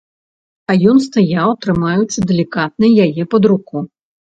А 0.69 0.77
ён 0.93 0.97
стаяў, 1.07 1.53
трымаючы 1.67 2.27
далікатна 2.33 2.95
яе 3.09 3.23
пад 3.33 3.43
руку. 3.57 3.77